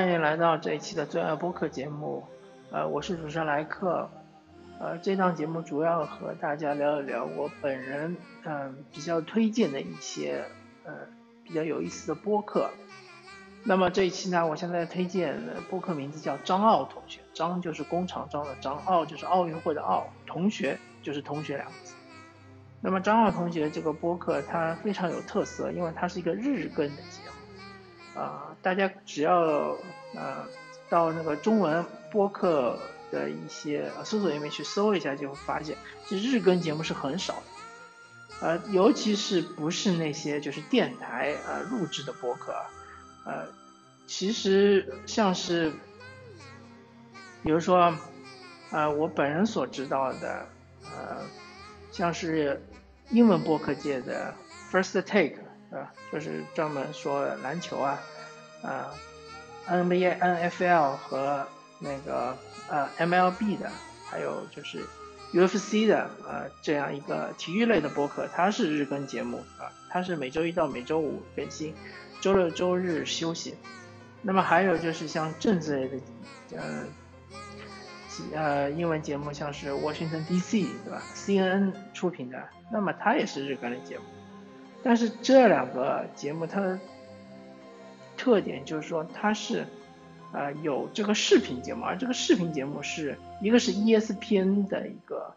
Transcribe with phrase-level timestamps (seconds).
[0.00, 2.24] 欢迎来到这一期的最爱播客节目，
[2.70, 4.08] 呃，我是主持人莱克，
[4.78, 10.46] 呃，这档节目主要和大家聊一聊我本人嗯比较推荐的一些
[10.86, 10.92] 呃
[11.44, 12.70] 比较有意思的播客。
[13.62, 21.94] 那么这一期呢，我现在推荐的播客名字叫张奥同学，张就是工厂张的张，奥就是奥运会的奥，同学就是同学两个字。
[22.80, 27.29] 那么张奥同学这个播客它非常有特色，因为它是一个日更的节目。
[28.14, 29.76] 啊，大家只要
[30.14, 30.46] 呃
[30.88, 32.78] 到那个中文播客
[33.12, 35.76] 的一些搜索页面去搜一下，就会发现
[36.08, 37.42] 这日更节目是很少的。
[38.40, 42.54] 呃，尤其是不是那些就是电台呃录制的播客，
[43.24, 43.46] 呃，
[44.06, 45.70] 其实像是，
[47.42, 47.94] 比如说，
[48.70, 50.46] 呃，我本人所知道的，
[50.84, 51.18] 呃，
[51.92, 52.60] 像是
[53.10, 54.34] 英文播客界的
[54.72, 55.49] First Take。
[55.70, 57.98] 啊，就是专门说篮球啊，
[58.62, 58.90] 啊
[59.68, 61.46] ，NBA、NFL 和
[61.78, 62.36] 那个
[62.68, 63.70] 呃 MLB 的，
[64.04, 64.84] 还有就是
[65.32, 71.74] UFC 的呃这样一个体育类的播客，它是日更节目啊，它是每周一到每周五更新，
[72.20, 73.54] 周六周日休息。
[74.22, 76.00] 那么还有就是像政治类的，
[76.58, 76.84] 呃，
[78.34, 84.04] 呃英文节目，像是 Washington DC 对吧？CNN 出品的，那么它也是日更的节目。
[84.82, 86.78] 但是这两个节目它的
[88.16, 89.66] 特点就是说它是，
[90.32, 95.34] 呃有这个视频节目，而这个视频节目是一个是 ESPN 的一个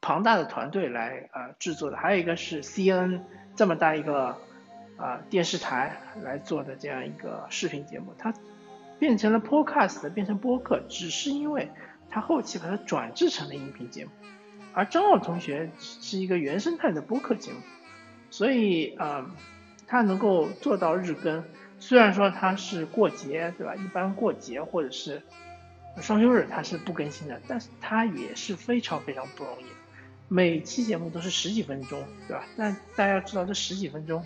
[0.00, 3.20] 庞大的团队来呃制作的，还有一个是 CN
[3.56, 4.36] 这么大一个
[4.96, 8.32] 啊电视台来做的这样一个视频节目，它
[8.98, 11.70] 变成了 Podcast 变成播客，只是因为
[12.10, 14.10] 它后期把它转制成了音频节目，
[14.72, 17.58] 而张奥同学是一个原生态的播客节目。
[18.30, 19.26] 所以啊，
[19.86, 21.44] 他能够做到日更，
[21.80, 23.74] 虽然说他是过节，对吧？
[23.74, 25.22] 一般过节或者是
[26.00, 29.66] 双休日他是不更新的，但是他也是非常非常不容易。
[30.28, 32.44] 每期节目都是十几分钟，对吧？
[32.56, 34.22] 但大家知道这十几分钟，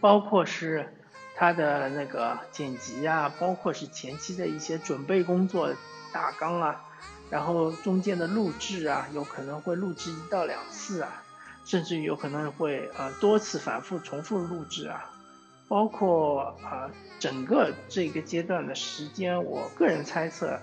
[0.00, 0.92] 包括是
[1.36, 5.72] 他的那个剪辑啊，包括是前期的一些准备工作
[6.12, 6.84] 大纲啊，
[7.30, 11.22] 然后中间的录制啊，有可能会录制一到两次啊。
[11.64, 15.10] 甚至于有可能会呃多次反复重复录制啊，
[15.68, 16.90] 包括啊
[17.20, 20.60] 整个这个阶段的时间，我个人猜测，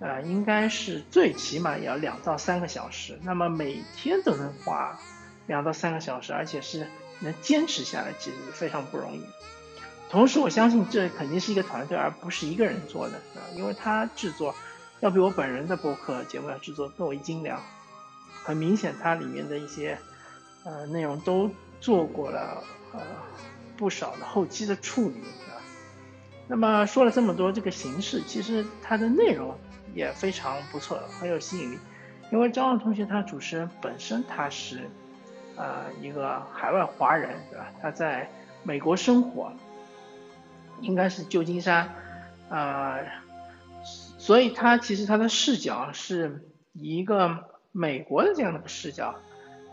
[0.00, 3.18] 呃应该是最起码也要两到三个小时。
[3.22, 4.98] 那么每天都能花
[5.46, 6.86] 两到三个小时，而且是
[7.20, 9.24] 能坚持下来，其实非常不容易。
[10.10, 14.54] 同时，我相信这肯定是一个团队，而不是一个人做的啊，因为他制作
[15.00, 17.60] 要比我本人的播客节目要制作更为精良。
[18.44, 19.98] 很明显，它里面的一些。
[20.64, 23.00] 呃，内容都做过了，呃，
[23.76, 25.60] 不少的后期的处理啊。
[26.48, 29.54] 那么说了这么多，这个形式其实它的内容
[29.94, 31.78] 也非常不错，很有吸引力。
[32.32, 34.88] 因为张望同学他主持人本身他是
[35.56, 37.70] 呃一个海外华人，对吧？
[37.82, 38.30] 他在
[38.62, 39.52] 美国生活，
[40.80, 41.94] 应该是旧金山，
[42.48, 43.04] 呃，
[44.18, 49.14] 所以他其实他的视角是以一个美国的这样的一个视角。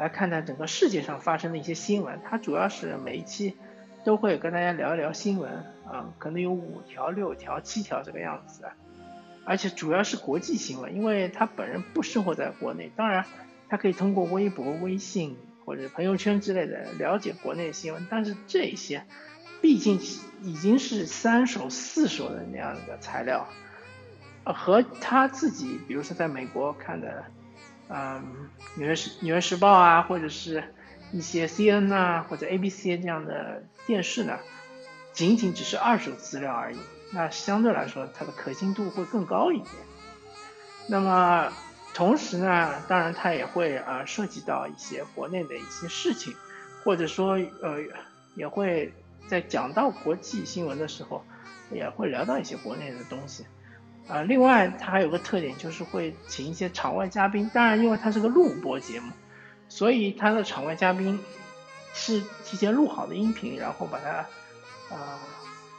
[0.01, 3.55] 来看待整个世界上发生的一些新闻，它主要是每一期
[4.03, 5.51] 都会跟大家聊一聊新闻
[5.85, 8.63] 啊，可能有五条、六条、七条这个样子，
[9.45, 13.23] 而且主要是国际新闻，因为他本人不生活在国内，当然
[13.69, 19.03] 他可以通过微博、微信或者朋友圈之类的了解国内新闻，但是这些
[19.61, 19.99] 毕竟
[20.41, 23.47] 已经是三手、四手的那样的材料，
[24.45, 27.23] 和他自己，比如说在美国看的。
[27.93, 30.63] 嗯，纽约时纽约时报啊，或者是
[31.11, 34.39] 一些 C N 啊，或者 A B C 这样的电视呢，
[35.11, 36.77] 仅仅只是二手资料而已。
[37.11, 39.67] 那相对来说，它的可信度会更高一点。
[40.87, 41.51] 那么
[41.93, 46.33] 同时呢，当然它也会啊涉及到一些国内的一些事情，
[46.85, 47.79] 或者说呃
[48.35, 48.93] 也会
[49.27, 51.25] 在讲到国际新闻的时候，
[51.69, 53.45] 也会聊到一些国内的东西。
[54.07, 57.49] 啊，另外它还有个特点，就是会请一些场外嘉宾。
[57.53, 59.11] 当然，因为它是个录播节目，
[59.69, 61.17] 所以它的场外嘉宾
[61.93, 64.09] 是提前录好的音频，然后把它
[64.93, 65.19] 啊，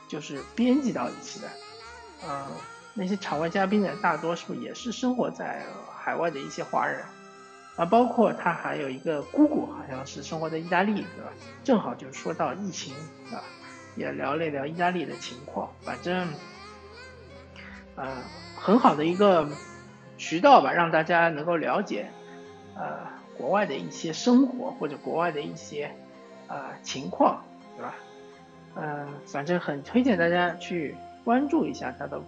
[0.09, 2.27] 就是编辑到一起的。
[2.27, 2.47] 啊，
[2.95, 5.63] 那些场外嘉宾呢，大多数也是生活在
[5.95, 7.05] 海外的一些华人。
[7.77, 11.33] 啊，包括他还有一个姑姑，好像是生活在意大利，对吧？
[11.65, 12.95] 正好就说到疫情
[13.31, 13.43] 啊，
[13.97, 15.69] 也聊了聊意大利的情况。
[15.83, 16.27] 反正。
[17.97, 18.09] 呃，
[18.57, 19.49] 很好的一个
[20.17, 22.09] 渠道吧，让大家能够了解
[22.75, 22.99] 呃
[23.37, 25.91] 国外的一些生活或者国外的一些
[26.49, 27.43] 啊情况，
[27.77, 27.95] 对吧？
[28.75, 32.19] 嗯，反正很推荐大家去关注一下他的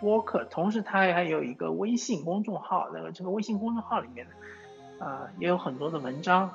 [0.00, 0.44] 播客。
[0.50, 6.50] 同时，他还有一个微信公众号，那个这个微信公众号里面呢，啊，也有很多的文章。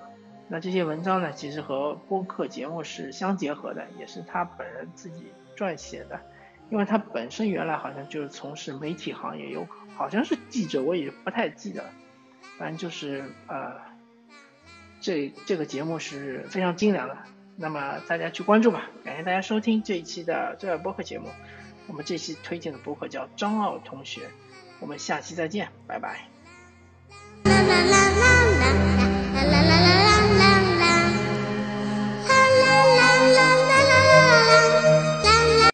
[0.50, 6.20] 那这些文章呢，其实和播客节目是相结合的，也是他本人自己撰写的。
[6.70, 11.86] 因为他本身原来好像就是从事媒体行业，有好像是记者，我也不太记得。
[12.58, 13.74] 反正就是呃，
[15.00, 17.18] 这这个节目是非常精良的。
[17.56, 21.30] 那么大家去关注吧，感谢大家收听这一期的这个播客节目。
[21.88, 24.30] 我们这期推荐的播客叫张傲同学，
[24.80, 26.28] 我们下期再见，拜拜。
[27.46, 28.27] 啦啦啦啦